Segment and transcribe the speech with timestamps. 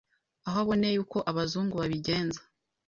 [0.47, 2.41] aho aboneye uko abazungu babigenza,